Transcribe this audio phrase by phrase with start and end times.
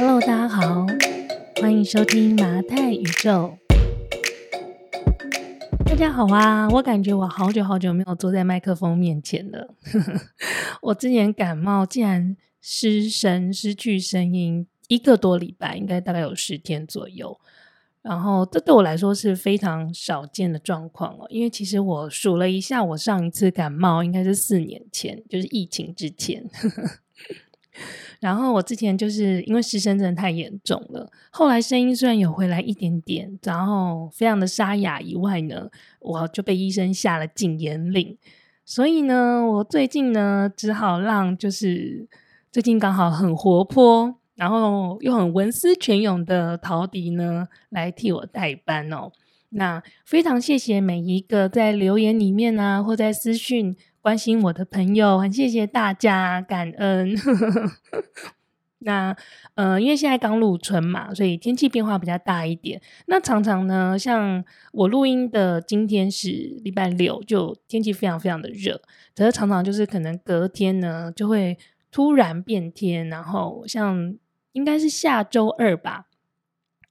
[0.00, 0.86] Hello，大家好，
[1.60, 3.58] 欢迎收听麻太宇宙。
[5.84, 9.74] 大家好啊，我感觉我好久好久没有坐在麦克风面前了。
[10.82, 17.36] 我之前感冒，竟然失声、失去声音一个多礼拜，应该大概有十天左右。
[18.00, 26.48] 然后这对我来说是非常少见的状况哦，因为其实我数了一下，我上一次感冒应该是四年前，就是疫情之前。
[28.20, 35.68] 然后我之前就是因为失声真的太严重了，后来声音虽然有回来一点点，然后非常的沙哑以外呢，
[36.00, 38.18] 我就被医生下了禁言令，
[38.64, 42.08] 所以呢，我最近呢只好让就是
[42.50, 49.12] 最近刚好很活泼，然后又很文思泉涌的陶迪呢来替我代班哦。
[49.50, 53.76] 那非常谢谢每一个在留言里面啊，或在私讯。
[54.00, 57.14] 关心我的朋友，很谢谢大家，感恩。
[58.80, 59.14] 那
[59.54, 62.80] 呃，因为现在刚入春嘛，所以天气变化比较大一点。
[63.06, 66.28] 那常常呢，像我录音的今天是
[66.62, 68.80] 礼拜六，就天气非常非常的热。
[69.16, 71.58] 可是常常就是可能隔天呢，就会
[71.90, 74.14] 突然变天，然后像
[74.52, 76.06] 应该是下周二吧，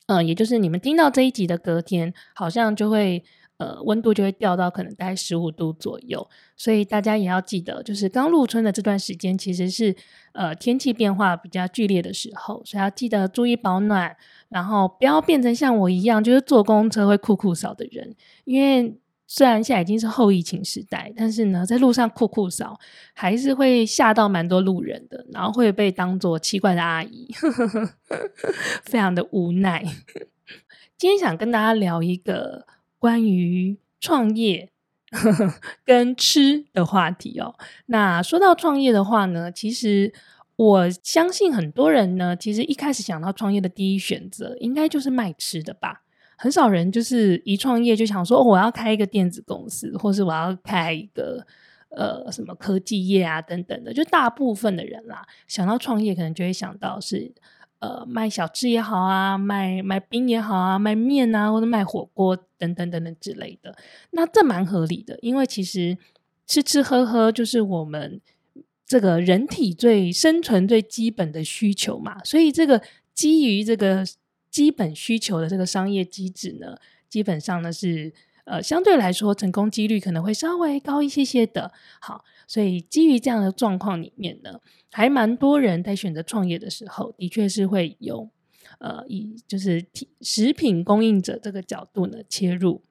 [0.07, 3.23] 呃，也就是你们听到这一集的隔天，好像就会。
[3.57, 9.95] 呃，温度就会掉到可能大概十五度左右，所以大家也要记得，就是刚入春的这段时间，其实是
[10.33, 14.15] 呃天气变化比较剧烈的时候，所以要记得注意保暖，
[14.49, 18.15] 然后不要变成像我一样，就是坐公车会酷酷扫的人。
[18.45, 22.79] 因为虽然现在已经是后疫情时代，但是呢，在路上酷酷扫
[23.15, 27.27] 还是会吓到蛮多路人的，然后会被当做奇怪的阿姨，
[28.85, 29.83] 非常的无奈。
[30.95, 32.67] 今天想跟大家聊一个。
[32.99, 34.69] 关于创业
[35.85, 37.55] 跟吃的话题哦，
[37.87, 40.13] 那说到创业的话呢，其实
[40.55, 46.03] 我相信很多人呢，其实一开始想到创业的第一选择，应该就是卖吃的吧。
[46.37, 51.45] 很少人就是一创业就想说，我要开一个电子公司，或是我要开一个
[51.89, 53.93] 呃什么科技业啊等等的。
[53.93, 57.33] 就大部分的人啦，想到创业，可能就会想到是。
[57.79, 63.75] 呃，卖小吃也好啊，卖卖冰也好啊，卖面啊，或者卖火锅等等等等之类的，
[64.11, 65.95] 那这蛮合理的，因为其实
[66.47, 68.19] 吃吃喝喝就是我们
[68.83, 72.81] 这个人体最生存最基本的需求嘛，所以这个
[73.13, 74.03] 基于这个
[74.49, 76.77] 基本需求的这个商业机制呢，
[77.07, 78.11] 基本上呢是
[78.45, 81.71] 呃相对来说成功几率可能会稍微高一些些的。
[82.01, 84.59] 好，所以基于这样的状况里面呢。
[84.91, 88.29] 还蛮多人在选择创业的时候，的确是会有，
[88.79, 89.85] 呃，以就是
[90.21, 92.81] 食品供应者这个角度呢切入。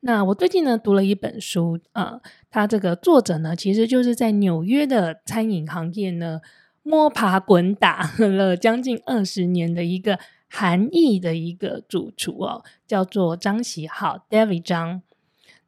[0.00, 2.20] 那我最近呢读了一本书啊，
[2.50, 6.40] 它、这个作者呢其实就是在纽约的餐饮行业呢
[6.82, 15.02] 摸爬滚打 了将近二十年的一个韩裔的一个主厨哦，叫做张喜浩 David 张。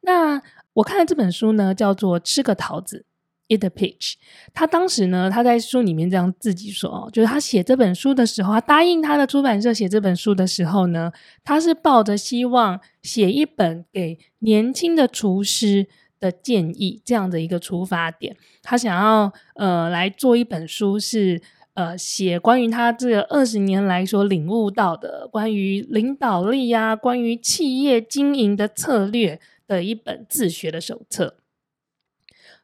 [0.01, 0.41] 那
[0.73, 3.05] 我看的这本书呢叫做《吃个桃子》。
[3.49, 4.15] Eat peach，
[4.53, 11.13] 他当时呢，他在书里面这样自己说哦，就是他写这本书的时候，他答应他的出版社写这本书的时候呢，
[11.45, 15.87] 他是抱着希望写一本给年轻的厨师
[16.19, 21.41] 的建议这样的一个出发点，他想要呃来做一本书是，
[21.75, 31.35] 呃写关于他这二十年来所领悟到的关于领导力呀、啊，关于企业经营的策略的一本自学的手册。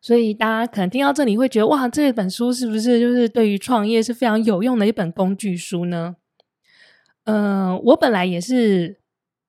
[0.03, 6.17] 所以大家可能听到这里会觉得，哇，这本书是不是就是对于创业是非常有用的一本工具书呢？
[7.23, 8.99] 嗯、我本来也是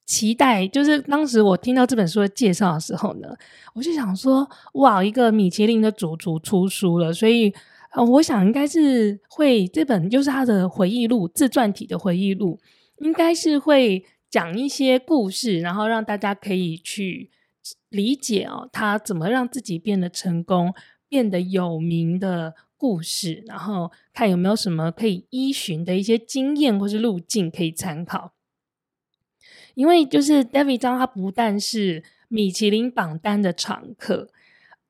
[0.07, 3.35] 期待，就是当时我听到这本书的介绍的时候呢，
[3.75, 7.53] 我就想说，哇，一个米其林的主厨出书了，所以
[7.91, 12.61] 呃，我想应该是会这本就是他的回忆录，自传体的回忆录，
[12.99, 17.33] 应该是会讲一些故事，然后让大家可以去。
[17.89, 20.75] 理解哦，他怎么让自己变得成功、
[21.09, 28.33] 变得有名的故事，然后看有没有什么可以依循的一些经验或是路径可以参考。
[29.75, 34.29] 因为就是 David 张，他不但是米其林榜单的常客，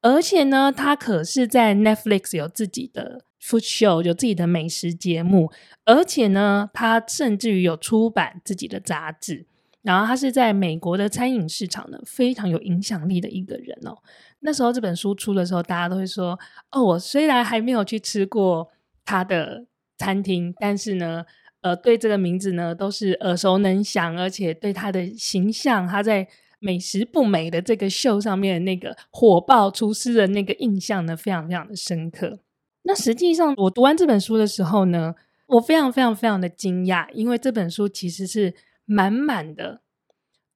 [0.03, 5.51] 而且呢，他可是在 Netflix 有自己的 food show，有自己的美食节目，
[5.85, 9.47] 而且呢，他甚至于有出版自己的杂志。
[9.85, 13.95] 然后他是在美国的餐饮市场呢，非常有影响力的一个人哦。
[14.41, 16.39] 那时候这本书出的时候，大家都会说
[16.73, 18.69] ：“哦，我虽然还没有去吃过
[19.05, 19.67] 他的
[19.99, 21.25] 餐厅，但是呢，
[21.61, 26.27] 呃，对这个名字呢都是耳熟能详，而且对他的形象，他在
[26.61, 32.41] 美食不美的这个秀上面那个火爆厨师的那个印象呢，非常非常的深刻。
[32.85, 35.15] 那实际上，我读完这本书的时候呢，
[35.47, 38.55] 我非常非常非常的惊讶，因为这本书其实是
[38.85, 39.81] 满满的，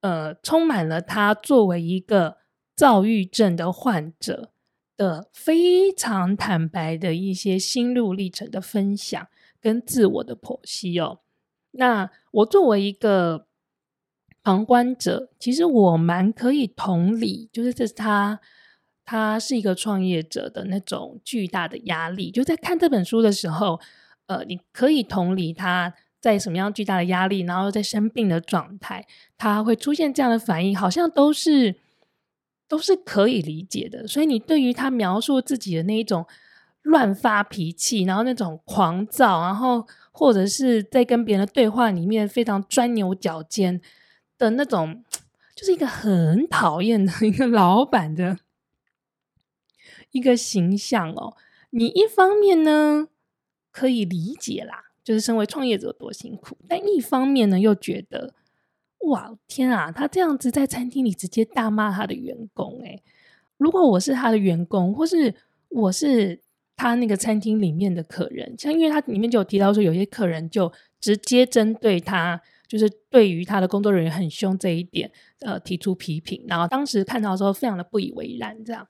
[0.01, 2.39] 呃，充满了他作为一个
[2.75, 4.51] 躁郁症的患者
[4.97, 9.29] 的非常坦白的一些心路历程的分享
[9.61, 11.21] 跟自我的剖析哦。
[11.73, 13.47] 那我作为一个
[14.43, 18.41] 旁观者，其实我蛮可以同理，就是这是他。
[19.11, 23.81] 他是一个创业者的那种巨大的压力，就在看这本书的时候，
[24.27, 29.07] 呃，你可以同理他在什么样巨大的压力，然后在生病的状态，
[29.37, 31.77] 他会出现这样的反应，好像都是
[32.67, 34.07] 都是可以理解的。
[34.07, 36.27] 所以你对于他描述自己的那一种
[36.83, 43.81] 乱发脾气，然后那种狂躁，然后或者是在跟别人的对话里面非常钻牛角尖
[44.37, 45.05] 的那种，
[45.55, 48.39] 就是一个很讨厌的 一个老板的。
[50.13, 51.37] 一个形象哦，
[51.69, 53.09] 你一方面呢
[53.71, 58.35] 可以理解啦，就是身为创业者多辛苦，但一方面呢又觉得，
[59.07, 63.03] 哇，天啊，他这样子在餐厅里直接大骂他的员工，诶，
[63.57, 65.35] 如果我是他的员工，或是
[65.71, 66.39] 我是
[66.77, 70.71] 他那个餐厅里面的客人，像因为他里面就有提到说，有些客人就
[71.01, 75.11] 直接针对他，就是对于他的工作人员很凶这一点，
[75.41, 78.87] 呃，提出批评，然后当时看到的时候非常的不以为然，这样。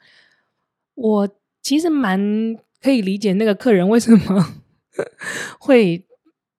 [0.97, 1.29] 我
[1.63, 4.55] 其实蛮可以理解那个客人为什么
[5.61, 6.05] 会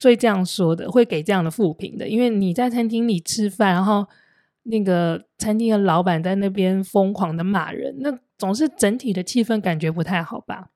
[0.02, 2.08] 会这样说的，会给这样的负评的。
[2.08, 4.08] 因为你在餐厅里吃饭，然后
[4.64, 10.70] 那个餐厅的老板在那边疯狂的骂人，那总是整体的气氛感觉不太好吧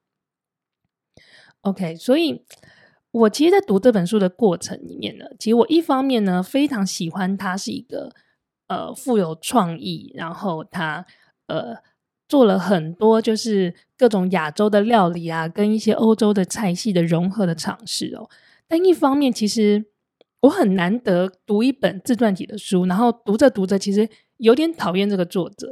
[1.62, 2.44] ？OK，所以
[3.12, 8.12] 我其实，在读这本书的过程里面呢，其实我一方面呢非常喜欢他是一个
[8.68, 11.06] 呃富有创意，然后他
[11.48, 11.78] 呃。
[12.30, 18.28] 做了很多就是各种亚洲的料理啊，跟一些欧洲的菜系的融合的尝试哦。
[18.68, 19.86] 但一方面，其实
[20.42, 25.72] 我很难得读一本自传体的书，然后读着读着，其实有点讨厌这个作者，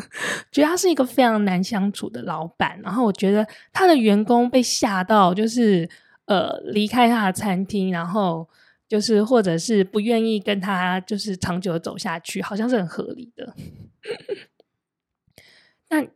[0.52, 2.80] 觉得他是一个非常难相处的老板。
[2.82, 5.88] 然后我觉得他的员工被吓到，就是
[6.26, 8.48] 呃离开他的餐厅，然后
[8.88, 13.54] 就是或者是不愿意跟他就是长久的走下去，好像是很合理的。
[15.88, 16.10] 但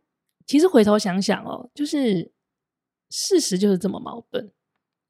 [0.45, 2.31] 其实回头想想哦，就是
[3.09, 4.51] 事实就是这么矛盾，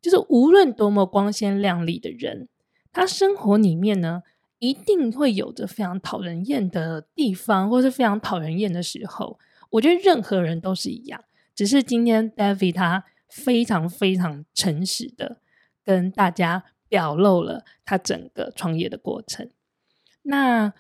[0.06, 2.48] 就是无论多么光鲜亮丽的人，
[2.94, 4.22] 他生活里面呢，
[4.60, 9.40] 一定会有着非常讨人厌的地方，或是非常讨人厌的时候。
[9.72, 11.24] 我觉得任何人都是一样，
[11.56, 15.38] 只是今天 David 他非常非常诚实的
[15.84, 19.50] 跟大家表露了他整个创业的过程。
[20.22, 20.74] 那。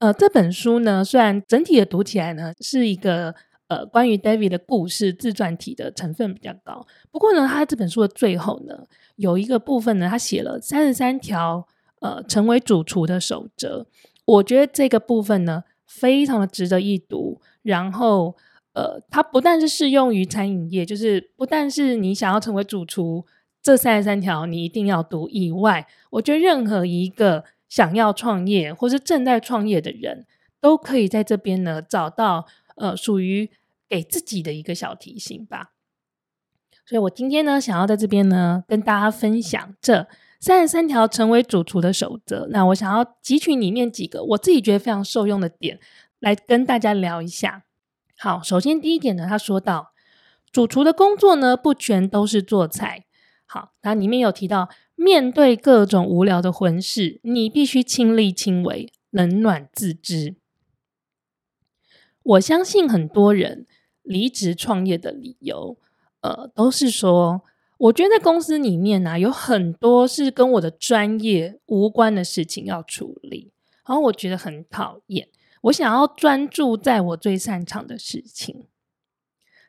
[0.00, 3.34] 呃，这本书呢，虽然整体的读起来呢是一个
[3.68, 8.86] 呃关于 David 的故事自传体的成分比较高，不过呢，他这本书的最后呢，
[9.16, 11.66] 有一个部分呢，他写了三十三条
[12.00, 13.86] 呃成为主厨的守则，
[14.24, 17.40] 我觉得这个部分呢非常的值得一读。
[17.62, 18.36] 然后
[18.72, 23.24] 呃，它不但是适用于餐饮业，就是不但是你想要成为主厨，
[23.62, 27.44] 这三十三条你一定要读以外，我觉得任何一个。
[27.68, 30.24] 想要创业或是正在创业的人，
[30.58, 32.46] 都可以在这边呢找到
[32.78, 33.50] 呃属于
[33.88, 35.72] 给自己的一个小提醒吧。
[36.86, 40.08] 所以我今天呢想要在这边呢跟大家分享这
[40.40, 42.48] 三十三条成为主厨的守则。
[42.50, 45.78] 那我想要汲取里面几个我自己觉得非常受用的点
[46.20, 47.64] 来跟大家聊一下。
[48.16, 49.92] 好，首先第一点呢，他说到
[50.50, 53.04] 主厨的工作呢不全都是做菜。
[53.44, 54.68] 好，它里面有提到。
[55.00, 60.34] 面对各种无聊的婚事，你必须亲力亲为，冷暖自知。
[62.28, 63.66] 我相信很多人
[64.02, 65.78] 离职创业的理由，
[66.20, 67.42] 呃，都是说，
[67.78, 73.50] 我觉得在公司里面呢、啊，有很多是跟我的专业无关的事情要处理，
[73.86, 75.28] 然后我觉得很讨厌。
[75.62, 78.66] 我想要专注在我最擅长的事情。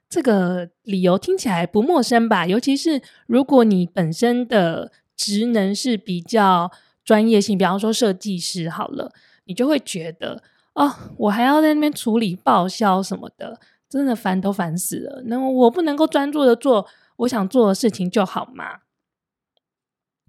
[0.10, 2.46] 这个理由听起来不陌生吧？
[2.46, 6.70] 尤其是如果你本身的职能是比较
[7.06, 9.14] 专业性，比方说设计师好了，
[9.46, 10.44] 你就会觉得
[10.80, 13.60] 哦，我还要在那边处理报销什么的，
[13.90, 15.24] 真的烦都烦死了。
[15.26, 18.80] 那我不能够专注的做我想做的事情就好吗？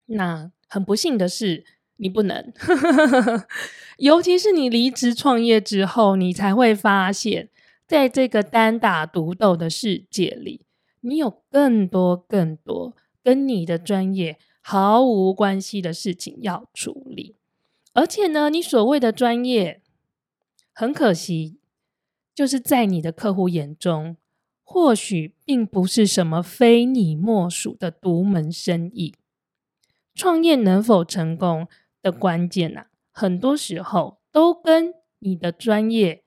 [0.07, 1.65] 那很不幸的是，
[1.99, 2.53] 你不能，
[3.99, 7.49] 尤其是你离职创业之后，你才会发现，
[7.87, 10.67] 在这个单打独斗的世界里，
[11.03, 14.39] 你有更多更多跟你的专业。
[14.63, 17.35] 毫无关系的事情要处理，
[17.95, 19.81] 而且呢，你所谓的专业，
[20.81, 21.59] 很可惜，
[22.35, 24.17] 就是在你的客户眼中，
[24.65, 29.15] 或许并不是什么非你莫属的独门生意。
[30.15, 31.69] 创业能否成功
[32.01, 36.25] 的关键啊，很多时候都跟你的专业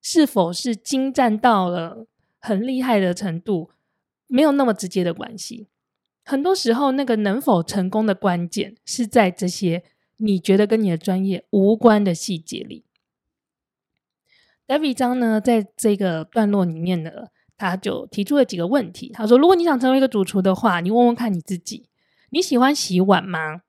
[0.00, 2.06] 是否是精湛到了
[2.40, 3.68] 很厉害的程度，
[4.28, 5.68] 没有那么直接的关系。
[6.24, 9.84] 很多时候，那个能否成功的关键是在这些
[10.16, 12.83] 你觉得跟你的专业无关的细节里。
[14.66, 17.10] David 张呢，在这个段落里面呢，
[17.56, 19.10] 他就提出了几个问题。
[19.12, 21.88] 他说：“如果你想成为一个主厨的话，你问问看你自己，
[22.30, 23.60] 你喜欢洗碗吗？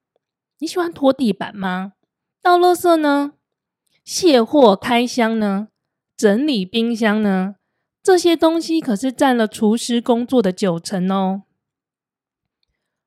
[0.60, 1.94] 你喜欢拖地板吗？
[2.42, 3.34] 倒垃圾呢？
[4.06, 5.68] 卸货开箱呢？
[6.16, 7.56] 整理冰箱呢？
[8.02, 11.44] 这些东西可是占了厨师工作的九成哦。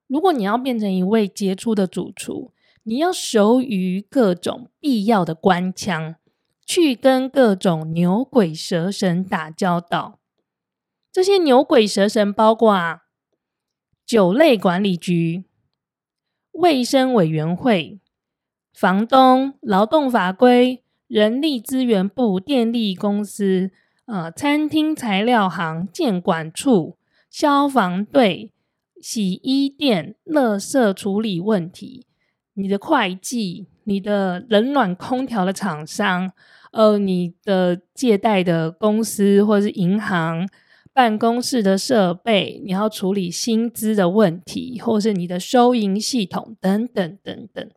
[0.07, 2.53] 如果你要变成一位杰出的主厨，
[2.83, 6.17] 你要熟于各种必要的官腔。”
[6.69, 10.19] 去跟各种牛鬼蛇神打交道，
[11.11, 13.01] 这些牛鬼蛇神包括
[14.05, 15.45] 酒类管理局、
[16.53, 17.99] 卫生委员会、
[18.75, 23.71] 房东、劳动法规、人力资源部、电力公司、
[24.05, 26.99] 呃，餐厅材料行、建管处、
[27.31, 28.53] 消防队、
[29.01, 32.05] 洗衣店、垃圾处理问题、
[32.53, 36.33] 你的会计、你的冷暖空调的厂商。
[36.73, 40.49] 呃，你的借贷的公司或者是银行、
[40.93, 47.71] 办公室的设备，你要处理薪资的问题，或是你的收银系统等等等等。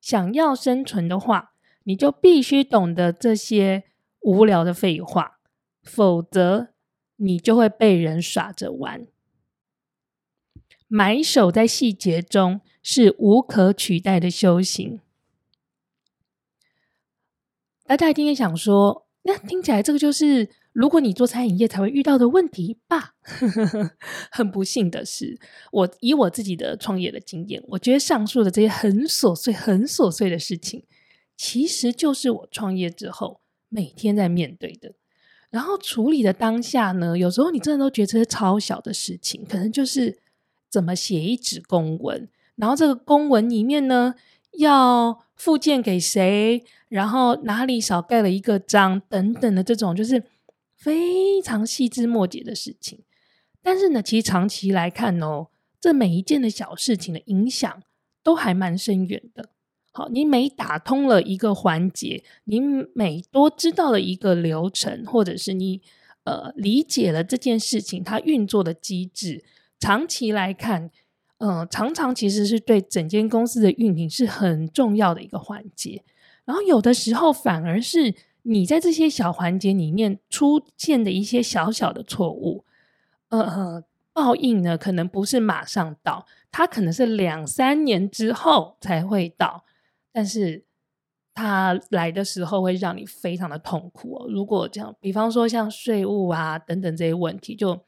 [0.00, 3.84] 想要生存的话，你就必须懂得这些
[4.20, 5.38] 无聊的废话，
[5.82, 6.68] 否则
[7.16, 9.06] 你就会被人耍着玩。
[10.86, 15.00] 埋首在细节中是无可取代的修行。
[17.96, 23.14] 大家今天想说，那听起来这个就是如果你做餐饮业才会遇到的问题吧？
[24.32, 25.38] 很不幸的是，
[25.70, 30.84] 我以我自己的创业的经验，我觉得上述的这些很琐碎、很琐碎的事情，
[31.36, 34.94] 其实就是我创业之后每天在面对的。
[35.50, 40.18] 然后处理的当下呢，有时候你真的都觉得这是超小的事情，可能就是
[40.70, 44.14] 怎么写一纸公文，然后这个公文里面呢，
[44.52, 46.64] 要附件给谁？
[46.92, 50.22] 然后哪里少盖了一个章等等的这种，就是
[50.76, 53.00] 非常细枝末节的事情。
[53.62, 55.46] 但是呢，其实长期来看哦，
[55.80, 57.82] 这每一件的小事情的影响
[58.22, 59.48] 都还蛮深远的。
[59.90, 62.60] 好，你每打通了一个环节，你
[62.94, 65.80] 每多知道了一个流程，或者是你
[66.24, 69.42] 呃理解了这件事情它运作的机制，
[69.80, 70.90] 长期来看，
[71.38, 76.04] 嗯、呃，常常其实是对整间公司的运营是很重要的一个环节。
[76.44, 82.64] 然后有的时候反而是你在这些小环节里面出现的一些小小的错误，
[83.28, 89.64] 呃，报应呢可能不是马上到，它可能是两三年之后才会到，
[90.10, 90.64] 但是
[91.32, 94.26] 它来的时候会让你非常的痛苦哦。
[94.28, 97.84] 如果这样，比方说像税务啊等等这些问题，就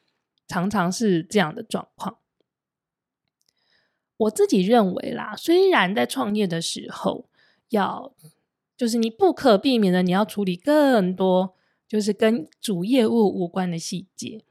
[0.46, 2.18] 常常是这样的状况。
[4.16, 7.28] 我自己认为啦，虽然在创业的时候
[7.70, 8.14] 要
[8.76, 11.54] 就是你不可避免的，你要处理更多，
[11.88, 14.42] 就是跟主业务无关的细节。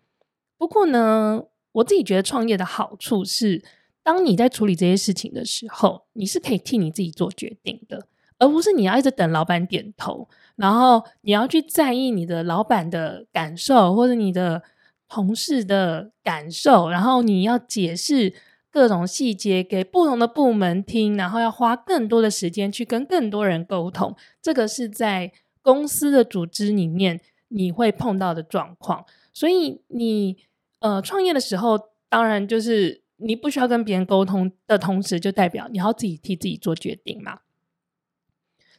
[0.57, 3.61] 不过呢，我自己觉得创业的好处是，
[4.01, 14.63] 当你在处理这些事情的时候，你是可以替你自己做决定的，而不是你要一直等老板点头，然后你要去在意你的老板的感受，或者你的
[15.09, 18.33] 同事的感受，然后你要解释。
[18.73, 29.05] 各种细节给不同的部门听，然后要花更多的时间去跟更多人沟通，这个是在公司的组织里面你会碰到的状况。
[29.31, 30.37] 所以你
[30.79, 37.41] 呃创业的时候，当然就是你不需要跟别人沟通的同时，就代表你要自己替自己做决定嘛。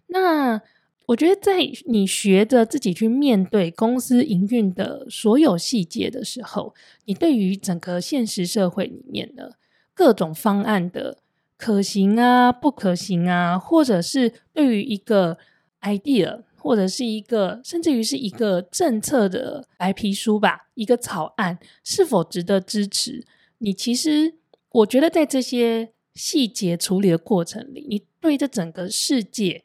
[0.08, 0.60] 那
[1.06, 6.74] 我觉得在你学着自己去面对公司营运的所有细节的时候，
[7.04, 9.56] 你对于整个现实社会里面的。
[9.94, 11.18] 各种方案的
[11.56, 15.38] 可行啊、不可行啊，或者是对于一个
[15.82, 23.24] idea，或者是一个甚至于是一个政策的白皮书吧，一个草案是否值得支持？
[23.58, 24.34] 你其实
[24.70, 29.62] 我觉得在这些细节处理的过程里，你对这整个世界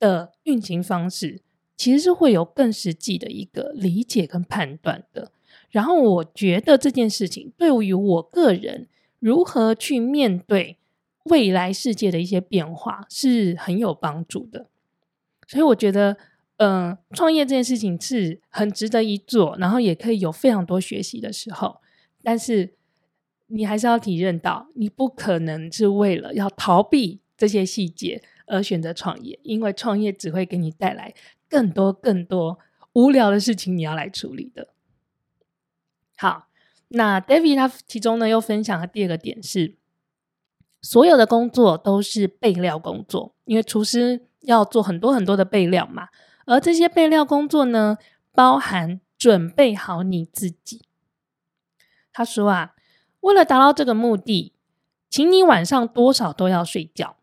[0.00, 1.40] 的运行方式
[1.76, 5.30] 其实是会有更实际的一个理解跟判断的。
[5.70, 8.88] 然后我觉得这件事情对于我个人。
[9.24, 10.76] 如何去面对
[11.24, 14.66] 未来世界的一些变化是很有帮助的，
[15.46, 16.18] 所以我觉得，
[16.58, 21.80] 嗯、呃，创业这件事情是很值得一做，然后也可以有非常多学习的时候。
[22.22, 22.74] 但是
[23.46, 31.14] 你还是要体认到，你不可能是为了要逃避这些细节而选择创业，因为创业只会给你带来
[31.48, 32.58] 更多更多
[32.92, 34.68] 无聊的事情，你要来处理的。
[36.14, 36.48] 好，
[36.94, 39.76] 那 David 他其中呢又分享了第二个点是，
[40.80, 46.08] 所有的工作都是备料工作，因为厨师要做很多很多的备料嘛，
[46.46, 47.98] 而这些备料工作呢，
[48.32, 50.82] 包含准备好你自己。
[52.12, 52.74] 他说啊，
[53.20, 54.52] 为了达到这个目的，
[55.10, 57.16] 请你晚上多少都要睡觉，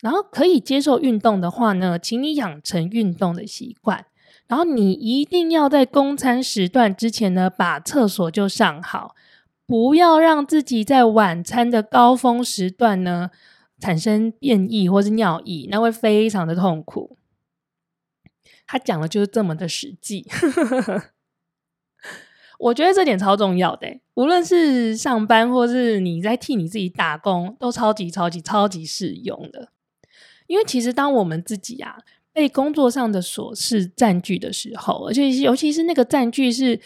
[0.00, 4.06] 然后可以接受运动的话呢，请你养成运动的习惯。
[4.48, 9.14] 然后你一定要在公餐时段之前呢，把厕所就上好，
[9.66, 13.30] 不要让自己在晚餐的高峰时段呢
[13.78, 17.18] 产生便意或是尿意，那会非常的痛苦。
[18.66, 20.26] 他讲的就是这么的实际，
[22.58, 29.68] 我觉得这点超重要的，无论是上班或是你在替你自己打工，都超级超级超级适用的。
[30.46, 31.98] 因为其实当我们自己啊。
[32.38, 36.78] 被工作上的琐事占据的时候，而且尤其是那个占据是，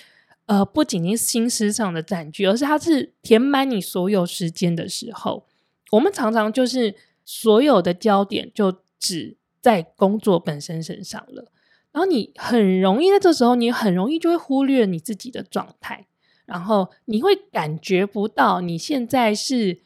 [0.46, 5.44] 呃，不仅仅是心思上的占据，而是它是填满你所有时间的时候，
[5.90, 6.94] 我们常常就是
[7.26, 11.52] 所有的焦点就只在工作本身身上了，
[11.92, 16.06] 然后你很容易在这时候，你很容易就会忽略你自己的状态，
[16.46, 19.82] 然后你会感觉不到你现在是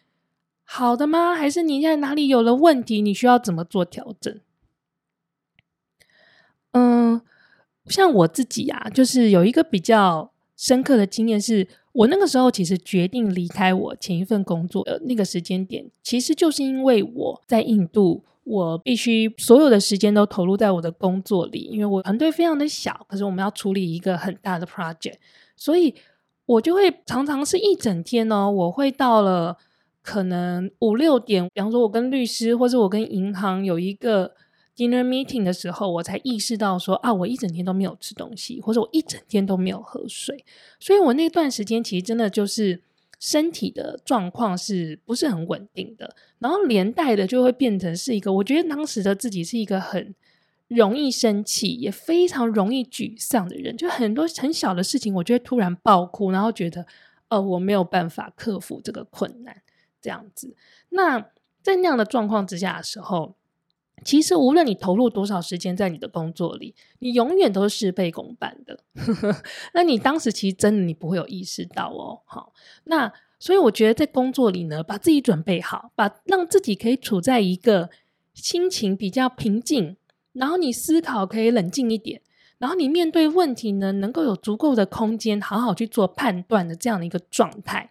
[0.62, 1.35] 好的吗？
[1.35, 3.02] 还是你现在哪里有了问题？
[3.02, 4.38] 你需要怎么做调整？
[6.78, 7.18] 嗯，
[7.87, 25.14] 像我自己啊，就是有一个比较深刻的经验是，我那个时候其实决定离开我前一份工作的那个时间点，其实就是因为我在印度，我必须所有的时间都投入在我的工作里，因为我团队非常的小，可是我们要处理一个很大的 project，
[25.56, 25.95] 所以
[26.45, 29.56] 我就会常常是一整天哦，我会到了
[30.02, 34.34] 可能五六点，比方说我跟律师或者我跟银行有一个。
[34.76, 40.45] Dinner meeting 的时候，我才意识到说啊，我一整天都没有吃东西，或者我一整天都没有喝水，
[40.78, 42.82] 所以我那段时间其实真的就是
[43.19, 50.15] 身体的状况是不是很稳定的，然后连带的就会变成是一个，我觉得当时的自己是一个很
[50.69, 56.86] 容易生气，也非常容易沮丧的人，就很多很小的事情，我就会突然爆哭，然后觉得
[57.28, 59.62] 呃我没有办法克服这个困难，
[60.02, 60.54] 这样子。
[60.91, 61.30] 那
[61.62, 63.34] 在那样的状况之下的时候。
[64.04, 68.78] 其实，无论你投入多少时间在你的工作里，你永远都是事倍功半的。
[69.73, 72.21] 那你当时其实真的你不会有意识到哦。
[72.26, 72.52] 好，
[72.85, 77.91] 那所以我觉得在工作里呢，把自己准备好，把让自己可以处在一个
[78.35, 79.97] 心情比较平静，
[80.35, 82.21] 然后你思考可以冷静一点，
[82.59, 87.91] 然后你面对问题呢，能够有足够的空间，好好去做判断的这样的一个状态，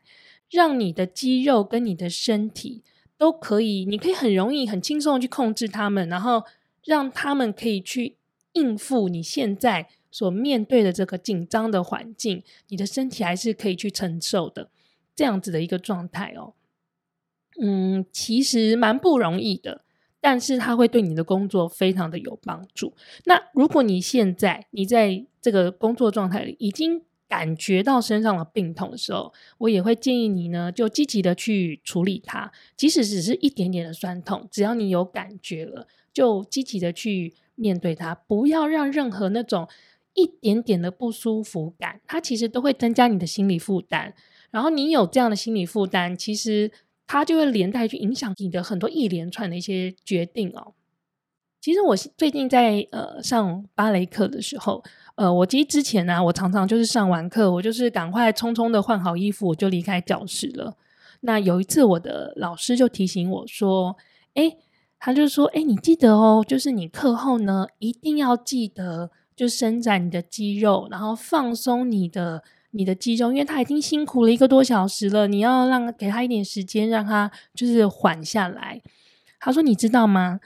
[0.49, 2.83] 让你的肌肉跟你的身体。
[3.17, 6.43] 都可以，你可以很容易、很轻松的去控制他们，然后
[6.83, 8.17] 让他们可以去
[8.53, 14.69] 应付你现在所面对的这个紧张的环境，你的身体还是可以去承受的，
[15.15, 16.53] 这样子的一个状态哦。
[17.61, 19.83] 嗯，其实蛮不容易的，
[20.19, 22.93] 但是它会对你的工作非常的有帮助。
[23.23, 39.67] 那如果你现在你在这个工作状态里已经感觉到身上的病痛的时候，我也会建议你呢，就积极的去处理它，即使只是一点点的酸痛，只要你有感觉了，就积极的去面对它，不要让任何那种
[40.13, 44.13] 一点点的不舒服感，它其实都会增加你的心理负担。
[44.51, 46.71] 然后你有这样的心理负担，其实
[47.07, 50.73] 它就会连带去影响你的很多一连串的一些决定哦。
[51.59, 54.83] 其实我最近在呃上芭蕾课的时候。
[55.15, 60.75] 呃，我其实之前呢、我常常就是上完课，我就是赶快匆匆的换好衣服，我就离开教室了。
[61.21, 63.95] 那有一次，我的老师就提醒我说
[64.35, 64.57] ：“哎，
[64.99, 78.81] 他就说，哎，你记得哦，就是你课后呢，一定要记得就伸展你的肌肉，然后放松你的你的肌肉，因为他已经辛苦了一个多小时了，你要让给他一点时间，让他就是缓下来。”
[79.39, 80.41] 他说：“你知道吗？”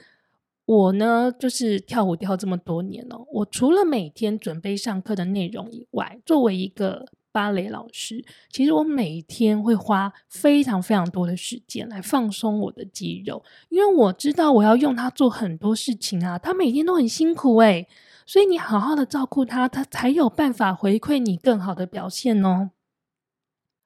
[0.70, 3.20] 我呢，就是跳舞跳这么多年了。
[3.32, 16.38] 我除了每天准备上课的内容以外，作为一个芭蕾老师，其实我每天会花非常非常多的时间来放松我的肌肉，因为我知道我要用它做很多事情啊。
[16.38, 17.88] 他每天都很辛苦诶，
[18.24, 22.70] 所以你好好的照顾他，他才有办法回馈你更好的表现哦。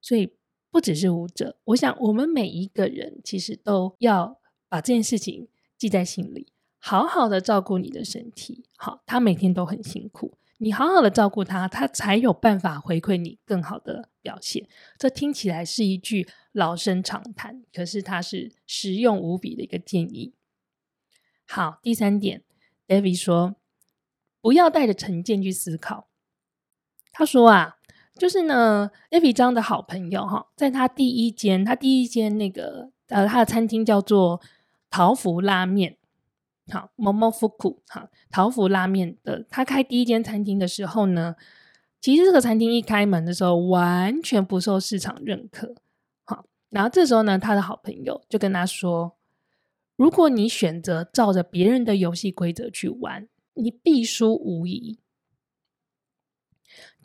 [0.02, 0.34] 所以
[0.70, 6.48] 不只是舞者，我想我们每一个人其实都要把这件事情记在心里。
[6.86, 14.68] 好好的照顾你的身体，好，他每天都很辛苦，你好好的照顾他，他才有办法回馈你更好的表现。
[14.98, 20.34] 这听起来是一句老生常谈，可是它是实用无比的一个建议。
[21.46, 22.42] 好，第三点
[22.86, 23.56] ，David 说，
[24.42, 26.08] 不要带着成见去思考。
[27.12, 27.78] 他说啊，
[28.18, 34.42] 就是呢，David 张的好朋友哈，在他第一间，他第一间那个呃，他的餐厅叫做
[34.90, 35.96] 桃福拉面。
[36.70, 41.36] 好，Momofuku，好，桃福拉面的，他开第一间餐厅的时候呢，
[42.00, 45.74] 其实这个餐厅一开门的时候，完全不受市场认可。
[46.24, 49.16] 好，然后这时候呢，他的好朋友就跟他说
[49.96, 54.98] ：“如果你选择照着别人的游戏规则去玩，你必输无疑。”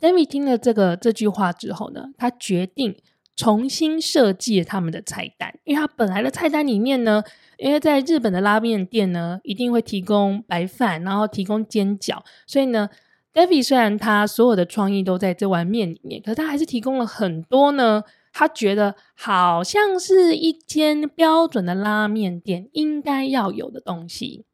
[0.00, 2.96] David 听了这个这句话之后呢，他决定
[3.36, 7.22] 重新设计他们的菜单，因为他本来的菜单里面呢。
[7.62, 12.88] 因为在日本的拉面店呢，一定会提供白饭，然后提供煎饺，所以呢
[13.34, 24.46] ，David 虽然他所有的创意都在这碗面里面，可是他还是提供了很多呢，他觉得好像是一间标准的拉面店应该要有的东西。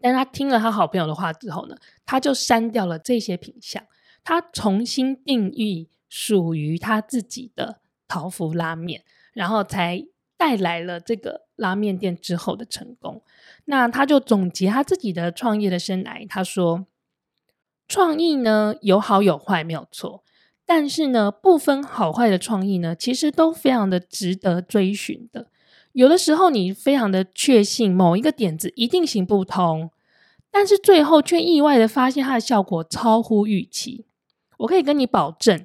[0.00, 3.84] 但他听了他好朋友的话之后呢，他就删掉了这些品项，
[4.24, 9.02] 他重新定义属于他自己的桃福拉面，
[9.34, 10.06] 然后才
[10.38, 11.46] 带来了这个。
[11.56, 13.22] 拉面店之后的成功，
[13.64, 16.28] 那他就总结他自己的创业的生涯。
[16.28, 16.86] 他说
[17.88, 20.22] ：“创意呢，有好有坏，没有错。
[20.66, 25.46] 但是呢，不分好坏的创意呢，其实都非常的值得追寻的。
[25.92, 29.90] 有的时候，你非常的确信某一个点子一定行不通，
[30.50, 34.04] 但是最后却意外的发现它的效果超乎预期。
[34.58, 35.64] 我可以跟你保证，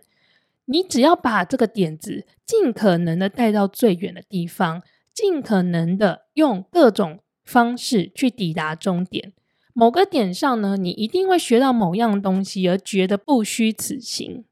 [0.72, 4.82] 你只要把这个点子尽可能的带到最远的地方。”
[5.14, 9.34] 尽可能的用各种方式去抵达终点。
[9.74, 14.46] 某个点上呢，你一定会学到某样东西，而觉得不虚此行。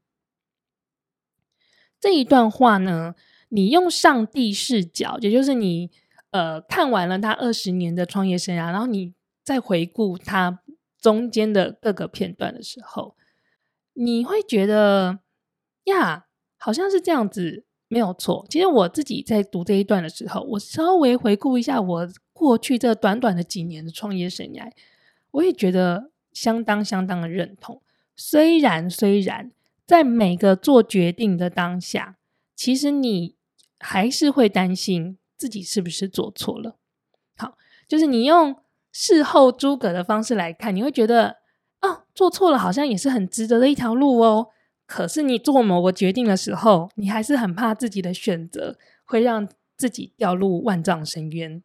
[1.98, 3.14] 这一段话呢，
[3.48, 5.90] 你用上帝视角，也就是你
[6.30, 10.60] 呃看完了他二十年的创业生涯，然后你再回顾他
[11.00, 13.16] 中间的各个片段的时候，
[13.94, 15.20] 你会觉得
[15.90, 16.26] 呀，
[16.56, 17.64] 好像是这样子。
[17.92, 24.70] 没有错，其实我自己在读这一段的时候，我稍微回顾一下我过去这短短的几年的创业生涯，
[25.32, 27.82] 我也觉得相当相当的认同。
[28.14, 29.50] 虽然虽然
[29.84, 32.16] 在每个做决定的当下，
[32.54, 33.34] 其实你
[33.80, 36.76] 还是会担心自己是不是做错了。
[37.36, 38.54] 好，就是你用
[38.92, 41.38] 事后诸葛的方式来看，你会觉得
[41.80, 44.50] 哦，做错了好像也是很值得的一条路哦。
[44.90, 51.62] 可是你做某个决定的时候，你还是很怕自己的选择会让自己掉入万丈深渊。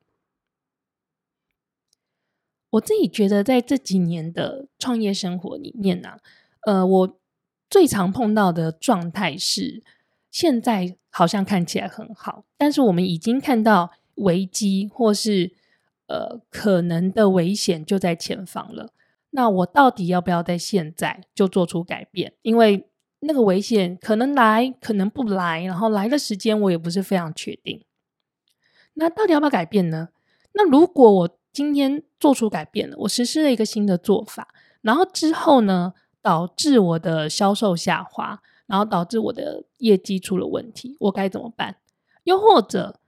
[2.69, 6.19] 我自己觉得，在这几年的创业生活里面呢、
[6.67, 7.19] 呃，我
[7.67, 9.81] 最常碰到的状态是，
[10.29, 15.51] 现在好像看起来很好，但是我们已经看到危机或是
[16.05, 18.93] 呃可能的危险就在前方了。
[19.31, 22.33] 那我到底要不要在现在就做出改变？
[22.43, 22.87] 因为
[23.25, 27.83] 那个危险可能来，可能不来，然后来的时间我也不是非常确定。
[28.93, 30.09] 那到底要不要改变呢？
[30.53, 34.47] 那如果我今天做出改变了，我实施了一个新的做法，
[34.81, 41.77] 然后之后呢，导致我的销售下滑，然后导致我的业绩出了问题，我该怎么办？
[42.23, 42.99] 又或者，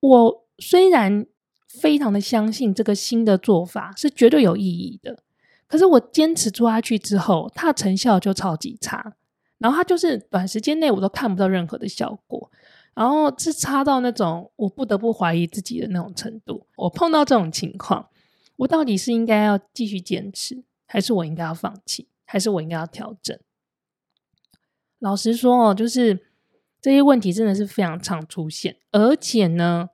[0.00, 1.26] 我虽然
[1.68, 5.22] 非常的相信这个新的做法是绝对有意义的，
[5.66, 9.14] 可是我坚持做下去之后，它的成效就超级差。
[9.58, 12.50] 然后它就是短时间内我都看不到任何的效果，
[12.94, 16.66] 然后是差到那种我不得不怀疑自己的那种程度。
[16.76, 18.08] 我碰到这种情况，
[18.56, 23.38] 我到底是应该要继续坚持，还是我应该要放弃，还是我应该要调整？
[24.98, 26.26] 老实说哦，就是
[26.80, 29.88] 这些问题真的是非常常出现，而且呢，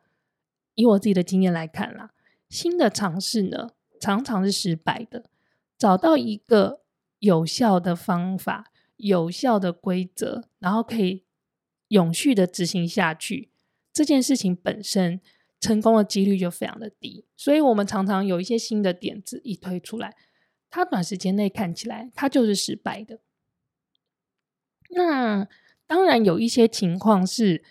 [0.75, 2.11] 以我自己的经验来看啦，
[2.49, 3.71] 新的尝试呢
[4.01, 5.25] 常常是失败的。
[5.79, 6.81] 找到一个
[7.21, 8.72] 有效的方法。
[9.03, 11.25] 有效的规则，然后可以
[11.89, 13.51] 永续的执行下去，
[13.93, 15.21] 这件事情本身
[15.61, 17.25] 成功的几率就非常的低。
[17.37, 20.15] 所以，我们常常有一些新的点子一推出来，
[20.71, 23.19] 它短时间内看起来它就是失败的。
[24.91, 25.49] 那
[25.89, 27.65] 当然有一些情况是，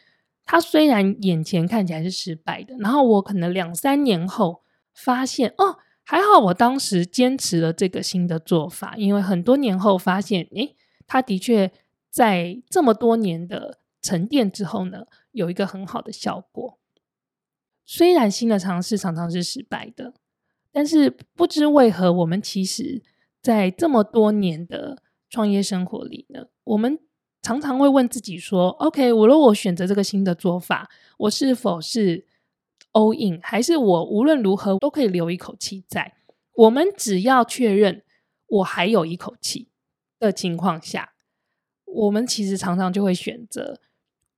[0.44, 4.64] 它虽然眼前看起来是失败的，然后我可能两三年后
[4.94, 10.76] 发现，哦，还好我当时坚持了这个新的做法，因为很多年后发现，诶。
[11.12, 11.70] 他的确
[12.10, 16.80] 在这么多年的沉淀之后呢，有一个很好的效果。
[17.86, 20.14] 虽然新的尝试常常是失败的，
[20.72, 23.04] 但是不知为何，我们其实，
[23.42, 26.98] 在这么多年的创业生活里呢，我们
[27.42, 32.26] 常常会问自己说：“OK，我如果选择这个新的做法，我是否是
[32.94, 36.16] all in，还是我无论如何都可以留一口气在？
[36.54, 38.02] 我们只要确认
[38.48, 39.68] 我还有一口气
[40.22, 41.14] 的情况下，
[41.86, 43.80] 我们其实常常就会选择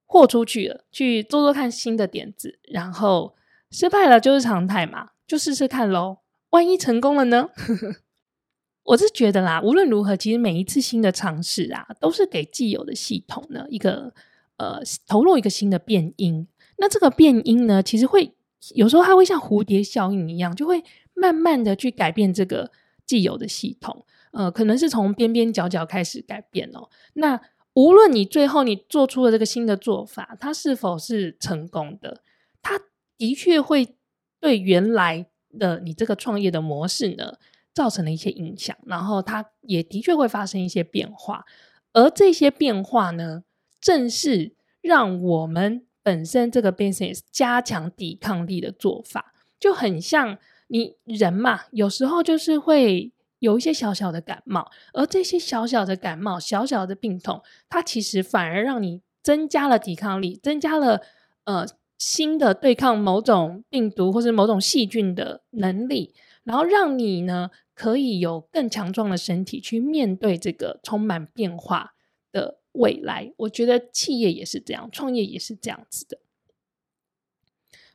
[0.05, 3.35] 豁出去了，去做做看新的点子，然后
[3.69, 6.19] 失败了就是常态嘛，就试试看喽。
[6.51, 7.49] 万一成功了呢？”
[8.83, 14.13] 我是觉得啦，无论如何，其实每一次新的尝试啊，都是给既有的系统呢一个
[14.57, 16.47] 呃投入一个新的变因。
[16.77, 18.33] 那这个变因呢，其实会
[18.75, 22.71] 有时候它会像蝴蝶效应一样，就会慢慢的去改变这个
[23.05, 24.05] 既有的系统。
[24.33, 26.89] 呃，可能是从边边角角开始改变哦。
[27.13, 27.39] 那
[27.73, 32.21] 无论你最后你做出了这个新的做法，它是否是成功的，
[32.61, 32.79] 它
[33.17, 33.95] 的确会
[34.39, 35.25] 对原来
[35.57, 37.37] 的你这个创业的模式呢，
[37.73, 41.45] 造成了一些影响，然后它也的确会发生一些变化，
[41.93, 43.43] 而这些变化呢，
[43.79, 53.12] 正是让我们本身这个 business 加强抵抗力的做法，就很像你人嘛，有时候就是会
[53.43, 61.01] 有一些小小的感冒，而这些小小的感冒、小小的病痛，它其实反而让你增加了抵抗力，增加了
[61.43, 61.65] 呃
[61.97, 67.51] 新的对抗某种病毒或是某种细菌的能力，然后让你呢。
[67.75, 71.95] 可以有更强壮的身体去面对这个充满变化
[72.31, 73.33] 的未来。
[73.37, 76.19] 我觉得企业也是这样，创业也是这样子的。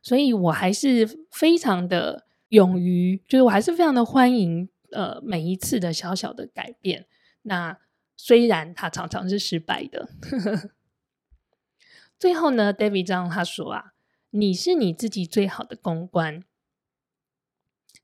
[0.03, 7.07] 所以我还是非常的勇于，就是我还是非常的欢迎呃每一次的小小的改变。
[7.43, 7.79] 那
[8.17, 10.09] 虽然它常常是失败的。
[12.19, 13.93] 最后呢，David 张他说啊，
[14.31, 16.43] 你是你自己最好的公关。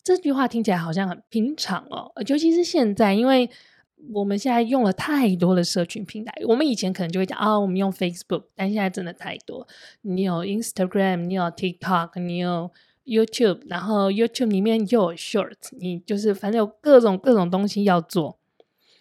[0.05, 3.51] 这句话听起来好像很平常哦，尤其是现在，因为
[4.12, 6.33] 我们现在用了太多的社群平台。
[6.47, 9.66] 我们以前可能就会讲啊、我们用 Facebook，但现在真的太多。
[10.03, 12.70] 你有 Instagram，你有 TikTok，你有
[13.05, 18.38] YouTube，然后 YouTube 里面又有 Short，你就是反正有各种各种东西要做。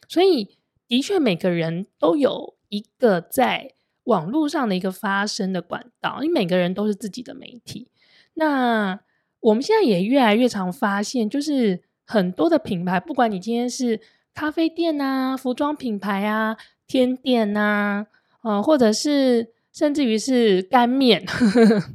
[0.07, 7.89] 所以，的确每个人都有一个在网络上的一个发声的管道，你每个人都是自己的媒体。
[8.33, 8.99] 那
[9.39, 14.01] 我们现在也越来越常发现，就是很多的品牌，不管你今天是
[14.33, 18.07] 咖啡店啊、服装品牌啊、甜点啊，
[18.41, 21.89] 呃，或者是甚至于是干面，呵呵，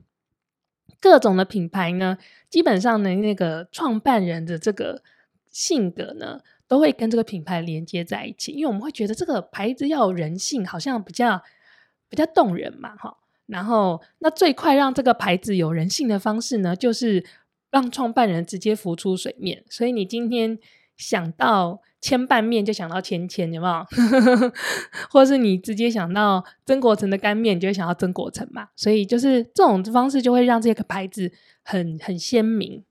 [1.00, 5.02] 各种的品牌呢，基本上呢，那个创办人的这个
[5.50, 11.42] 性格呢，都会跟这个品牌连接在一起，因为我们会觉得这个牌子要有人性，好像比较
[12.08, 13.16] 比较动人嘛，哈。
[13.46, 17.24] 然后，那最快让这个牌子有人性的方式呢，就是
[17.70, 19.64] 让创办人直接浮出水面。
[19.70, 20.58] 所以你今天
[20.98, 23.86] 想到千拌面，就想到千千，有没有？
[25.08, 28.68] 或是你直接想到曾国城的干面，你就会想到曾国城嘛。
[28.76, 31.32] 所以就是这种方式，就会让这个牌子
[31.62, 32.84] 很很鲜明。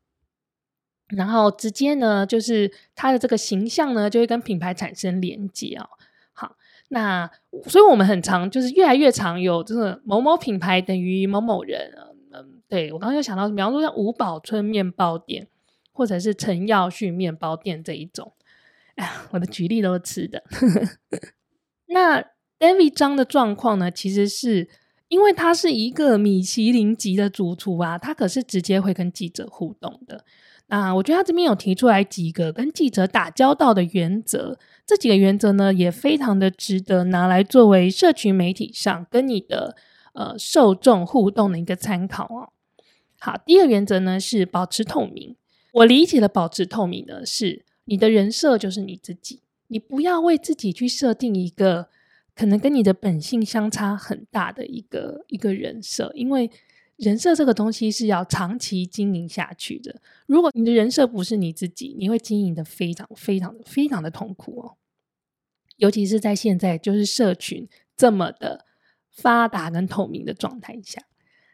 [1.09, 5.87] 然后直接呢，就是它的这个形象呢，就会跟品牌产生连接哦。
[6.33, 6.55] 好
[6.89, 7.29] 那
[7.67, 11.93] 所以，我们很常就是越来越常有这个某某品牌等于某某人。
[12.31, 15.47] 嗯，对，我刚刚又想到，比方说像五宝春面包店，
[15.97, 18.31] 或者是陈耀旭面包店这一种。
[18.95, 20.43] 哎呀，我的举例都是吃的。
[21.89, 22.21] 那
[22.59, 24.69] David 张的状况呢，其实是
[25.07, 30.23] 因为他是一个米其林级的主厨啊，他可是直接会跟记者互动的。
[30.67, 34.59] 那我觉得他这边有提出来几个跟记者打交道的原则。
[34.85, 39.75] 这几个原则呢，也非常的值得拿来作为社群媒体上跟你的
[40.13, 42.51] 呃受众互动的一个参考哦。
[43.19, 45.35] 好，第二个原则呢是保持透明。
[45.77, 51.89] 我理解的保持透明呢，是你的人设就是你自己，你不要为自己去设定一个
[52.33, 56.49] 可能跟你的本性相差很大的一个一个人设，因为
[56.95, 60.01] 人设这个东西是要长期经营下去的。
[60.25, 64.77] 如果你的人设不是你自己，你会经营的非常非常非常的痛苦哦。
[65.75, 68.65] 尤其是在现在就是社群这么的
[69.11, 71.03] 发达跟透明的状态下。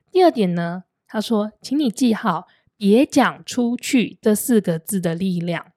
[0.10, 2.48] 第二点呢，他说，请你记好
[2.88, 5.72] “也讲出去”这四个字的力量。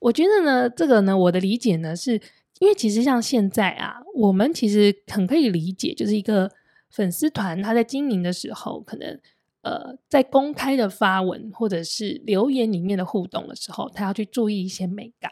[0.00, 2.20] 我觉得呢，这个呢，我的理解呢，是
[2.60, 6.50] 因为其实像现在啊，我们其实很可以理解，就是一个。
[6.90, 9.20] 粉丝团他在经营的时候，可能
[9.60, 15.30] 呃在公开的发文或者是留言里面的互动的时候，他要去注意一些美感。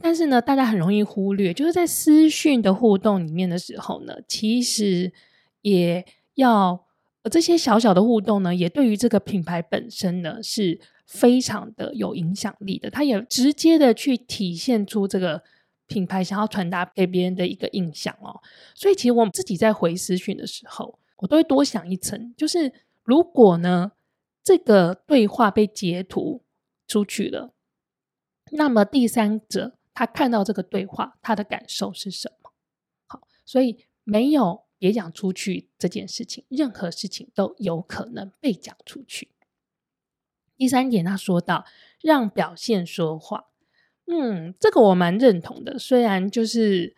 [0.00, 5.12] 但是呢，大家很容易忽略，就是在私讯的互动里面的时候呢，其实
[5.60, 6.86] 也要
[7.24, 12.88] 而这些小小的互动呢，也对于这个品牌本身呢是非常的有影响力的。
[12.90, 15.42] 它也直接的去体现出这个
[15.86, 18.40] 品牌想要传达给别人的一个印象哦。
[18.74, 22.70] 所以其实我们自己在回私讯的时候，我都会多想一层，就是
[23.02, 23.92] 如果呢，
[24.42, 26.42] 这个对话被截图
[26.86, 27.54] 出去了，
[28.50, 32.52] 那么第三者他看到这个对话，他的感受是什么？
[33.06, 39.30] 好，所以没有别讲出去这件事情，任何事情都有可能被讲出去。
[40.58, 41.64] 第三点，他说到
[42.02, 43.46] 让表现说话，
[44.06, 45.78] 嗯，这个我蛮认同的。
[45.78, 46.94] 虽然就是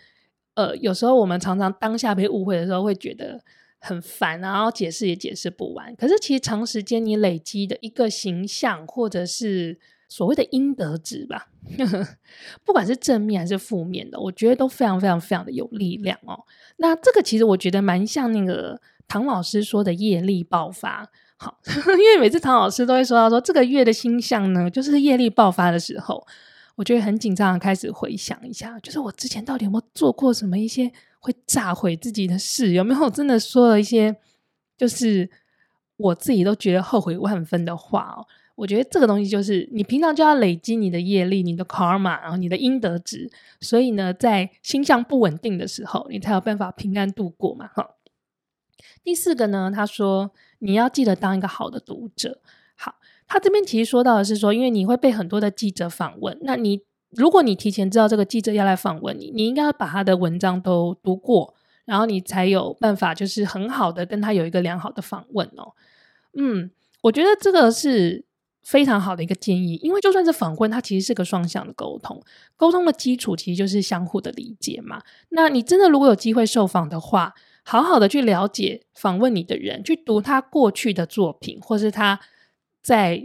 [0.54, 3.44] 呃，有时候我们常常当下被误会的时候，会觉得
[3.78, 5.94] 很烦，然后解释也解释不完。
[5.94, 11.52] 可是其实长时间你累积的一个形象，或者是所谓的应得值吧，
[12.64, 16.44] 不管是正面还是负面的，我觉得都非常非常非常的有力量哦。
[16.76, 21.10] 那这个其实我觉得蛮像那个唐老师说的业力爆发。
[21.38, 26.26] 好， 因为每次唐老师都会说到说这个月的星象呢，就是业力爆发的时候，
[26.76, 34.16] 我觉得很紧张，开始回想一下，就是我之前到底有没有做过什么一些会炸毁自己的事，有没有真的说了一些
[34.78, 35.28] 就是
[35.98, 38.24] 我自己都觉得后悔万分的话哦。
[38.56, 47.68] 我觉得这个东西就是你平常就要累积你的业力、你的 karma，然后你的应得值，所以呢，在星象不稳定的时候，你才有办法平安度过嘛。
[47.68, 47.90] 哈，
[49.04, 50.32] 第四个呢，他说。
[50.60, 52.40] 你要记得当一个好的读者。
[52.76, 52.94] 好，
[53.28, 65.74] 他这边其实说到的是说，因为你会被很多的记者访问，那你如果你提前知道这个记者要来访问你，你应该要把他的文章都读过，然后你才有办法就是很好的跟他有一个良好的访问哦。
[66.38, 66.70] 嗯，
[67.02, 68.24] 我觉得这个是
[68.66, 72.20] 非常好的一个建议，因为就算是访问，它其实是个双向的沟通，
[72.56, 75.00] 沟通的基础其实就是相互的理解嘛。
[75.28, 82.18] 那你真的如果有机会受访的话，好好的去了解访问你的人，去读他过去的作品，或是他
[82.82, 83.24] 在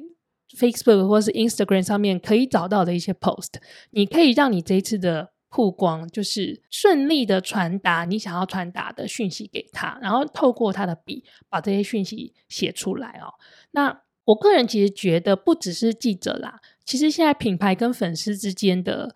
[0.56, 3.54] Facebook 或是 Instagram 上面可以找到的一些 post，
[3.90, 13.34] 你可以让你这一次的曝光就是顺利的传达你想要传达的讯息给他，然后透过他的笔把这些讯息写出来哦。
[13.72, 19.16] 那我个人其实觉得不只是记者啦，其实现在品牌跟粉丝之间的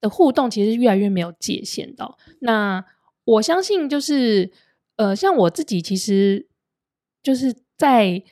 [0.00, 2.16] 的互动其实越来越没有界限的。
[2.40, 2.84] 那
[3.24, 4.52] 我相信，就是
[4.96, 6.46] 呃，像我自己，其实
[7.22, 8.22] 就是在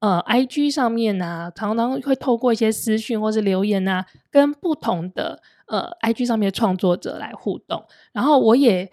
[0.00, 7.84] 呃，IG 上面啊，常常会透过一些私讯或是留言啊，跟不同的呃，IG 上面的创作者来互动。
[8.12, 8.90] 然后我也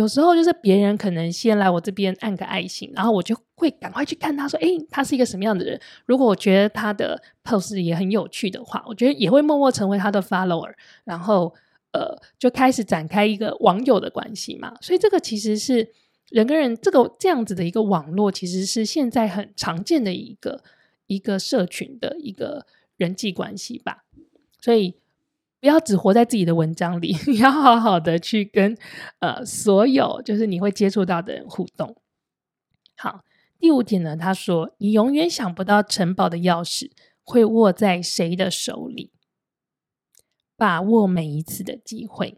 [0.00, 5.78] 有时候就是别人可能先来我这边按个爱心，然后我就会赶快去看他说，诶，他是一个什么样的人？
[6.06, 10.72] 如果我觉得他的 post 也很有趣的话，我觉得也会默默成为他的 follower，
[11.04, 11.54] 然后。
[11.92, 15.90] 呃，就开始展开一个网友的关系嘛，所以这个其实是
[16.28, 20.62] 人跟人这个这样子的一个网络，其实是现在很常见的一个
[21.08, 22.64] 一个社群的一个
[22.96, 24.04] 人际关系吧。
[24.60, 24.99] 所以
[25.60, 28.76] 不要只活在自己的文章里， 你要好好的去跟
[29.18, 31.96] 呃所有就是你会接触到的人互动。
[32.96, 33.24] 好，
[33.58, 36.90] 第五点呢，他说你永远想不到城堡的钥匙
[37.22, 39.12] 会握在谁的手里。
[40.56, 42.36] 把握每一次的机会。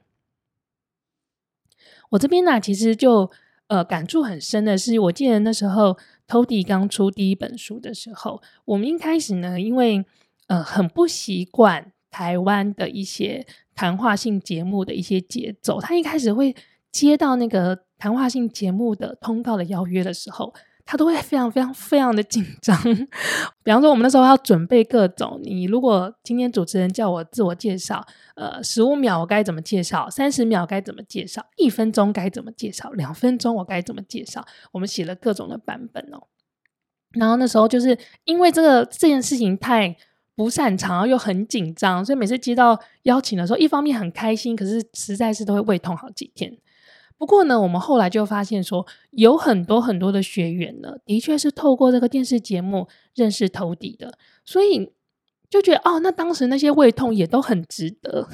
[2.11, 3.29] 我这边呢，其实就
[3.67, 10.07] 呃感触很深的是，我记得那时候 Toddy 刚出第一本书的时候，我们一开始呢，因为
[10.47, 13.45] 呃很不习惯台湾的一些
[13.75, 16.55] 谈话性节目的一些节奏，他一开始会
[16.93, 20.55] 接到那个谈话性节目的通告的邀约的时候。
[20.85, 22.77] 他都会非常非常非常的紧张。
[23.63, 30.11] 比方说，我们那时候要准备各种，你如果今天主持人叫我自我介绍，呃，十五秒我该怎么介绍？
[30.11, 31.47] 三十秒该怎么介绍？
[31.57, 32.91] 一分钟该怎么介绍？
[32.91, 34.45] 两分钟我该怎么介绍？
[34.73, 36.27] 我们写了各种的版本哦。
[37.13, 39.97] 然后那时候就是因为这个这件事情太
[40.35, 46.57] 不擅长，又很紧张，所以每次接到邀请的时候，一方面很开心，可是实在是都会胃痛好几天。
[47.19, 54.91] 不过呢，我们后来就发现说，有很多很多的学员呢，的确是透过这个电视节目认识 Toddy 的，所以
[55.49, 58.27] 就觉得哦，那当时那些胃痛也都很值得，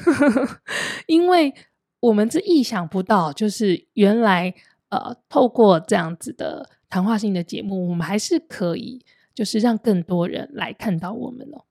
[1.07, 1.53] 因为
[2.01, 4.55] 我们是意想不到，就是原来
[4.89, 9.05] 呃，透过这样子的谈话性的节目，我们还是可以，
[9.35, 11.64] 就是让更多人来看到我们哦。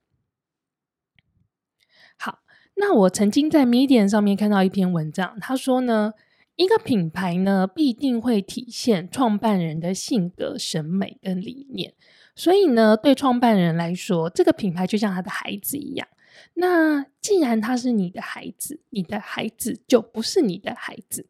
[2.78, 6.14] 那我曾经在 Medium 上面看到一篇文章，他说呢。
[6.60, 11.94] 一个品牌呢，必定会体现创办人的性格、审美跟理念。
[12.34, 16.08] 所以呢，对创办人来说，这个品牌就像他的孩子一样。
[16.54, 21.28] 那既然他是你的孩子，你的孩子就不是你的孩子。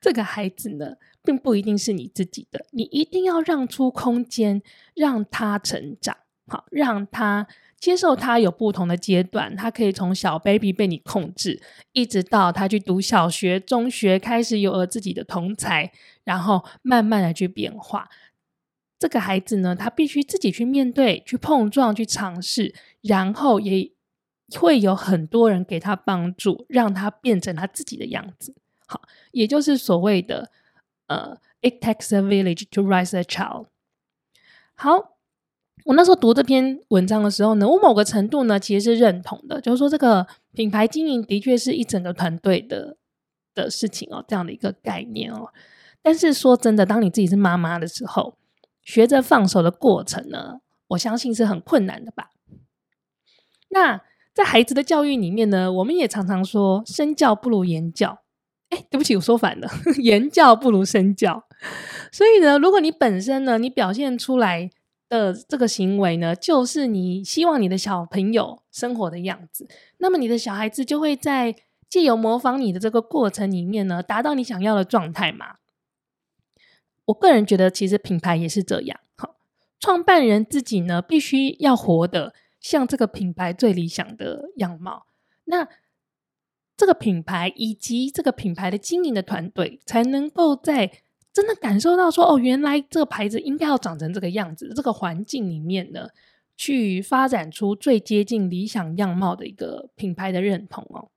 [0.00, 4.60] 这个孩子呢，并不一定是你自己的，你一定要让出空间，
[4.96, 6.16] 让他成长，
[6.48, 7.46] 好，让他
[7.78, 11.62] 接受他有不同的阶段，他可以从小 baby 被你控制，
[11.92, 15.92] 一直到他去读小学、中学，开始有了自己的同才，
[16.24, 18.08] 然后慢慢的去变化。
[18.98, 23.92] 这个孩子呢，他必须自己去面对、去碰撞、去尝试，然后也
[24.58, 28.54] 会有很多人给他帮助，让他变成他自己的样子。
[28.86, 29.02] 好，
[29.32, 30.50] 也就是所谓的
[31.08, 33.66] 呃，it takes a village to raise a child。
[34.74, 35.15] 好。
[35.86, 42.96] 我那时候读这篇文章的时候呢，我某个程度呢其实是认同的，就是说这个品牌经营的确是一整个团队的
[43.54, 45.48] 的事情哦，这样的一个概念哦。
[46.02, 48.36] 但是说真的，当你自己是妈妈的时候，
[48.82, 52.30] 学着放手的过程呢，我相信是很困难的吧。
[53.68, 54.02] 那
[54.34, 58.22] 在孩子的教育里面呢，我们也常常说身教不如言教。
[58.70, 59.70] 哎，对不起，我说反了，
[60.02, 61.44] 言教不如身教。
[62.10, 64.68] 所以呢，如果你本身呢，你表现出来。
[65.08, 69.68] 的这个行为呢，就是你希望你的小朋友生活的样子。
[69.98, 71.54] 那么你的小孩子就会在
[71.88, 75.56] 借由模仿你的这个过程里面呢，达到你想要的状态嘛。
[77.06, 78.98] 我个人觉得，其实品牌也是这样。
[79.16, 79.36] 好，
[79.78, 85.06] 创办人自己呢，必须要活得像这个品牌最理想的样貌。
[85.44, 85.68] 那
[86.76, 90.90] 这个品牌以及这个品牌的经营的团队，才能够在。
[91.36, 96.08] 真的感受到说哦，原来这个牌子应该要长成这个样子，这个环境里面呢，
[96.56, 101.10] 去发展出最接近理想样貌的一个品牌的认同哦。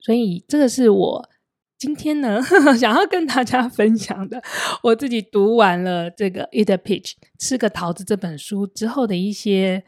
[0.00, 1.30] 所以这个是我
[1.78, 2.42] 今天呢
[2.76, 4.42] 想要跟大家分享的，
[4.82, 9.84] 我自己读完了这个《Eat a Peach》吃个桃子这本书之后的一些。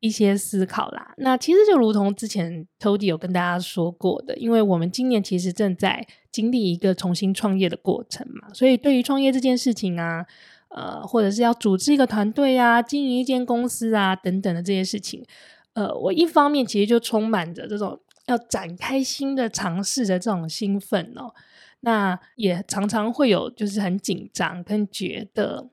[0.00, 10.26] 一些思考啦，那其实就如同之前 Tody 有跟大家说过的，因为我们今年其实正在经历一个重新创业的过程嘛，所以对于创业这件事情啊，
[10.68, 15.24] 呃，或者是要组织一个团队啊，经营一间公司啊等等的这些事情，
[15.74, 21.34] 呃，我一方面其实就充满着这种要展开新的尝试的这种兴奋哦，
[21.80, 25.70] 那也常常会有就是很紧张跟觉得。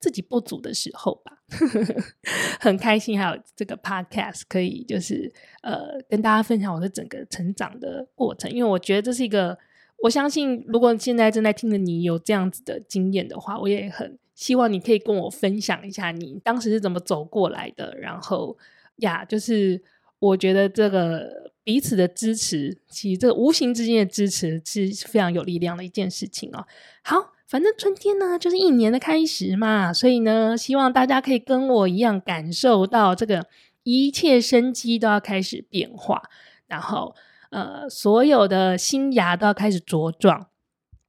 [0.00, 1.33] 自己不足的时候吧，
[2.58, 5.30] 很开心，还有这个 podcast 可以就是
[5.62, 9.56] 呃跟大家分享我的整个成长的过程，因为我觉得这是一个，
[10.02, 18.56] 我相信如果现在正在听的你有这样子的经验的话，我也很希望你可以跟我分享一下你当时是怎么走过来的，然后
[18.96, 19.82] 呀，就是
[20.18, 26.66] 我觉得这个彼此的支持，其实这个无形之间的支持是非常有力量的一件事情哦。
[27.02, 27.33] 好。
[27.54, 33.46] 反正春天呢，就是一年的开始嘛，所以呢，希望大家可以跟我一样感受到这个
[33.84, 36.20] 一切生机都要开始变化，
[36.66, 37.14] 然后
[37.50, 40.48] 呃，所有的新芽都要开始茁壮，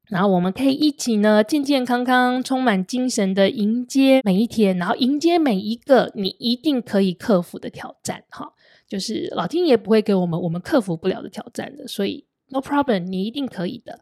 [0.07, 8.23] 然后我们可以一起呢，健健康康、充满精神的迎接每一天，然后迎接每一个你一定可以克服的挑战。
[8.29, 8.53] 哈，
[8.87, 13.99] 就是老天爷不会给我们我们克服不了的挑战的，所以 no problem，你一定可以的。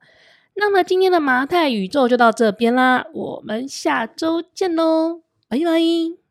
[0.55, 6.22] 那么今天的麻太宇宙就到这边啦，我们下周见喽，拜拜。